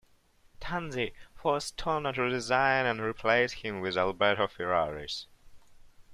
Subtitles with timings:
[0.59, 5.27] Tanzi forced Tonna to resign and replaced him with Alberto Ferraris.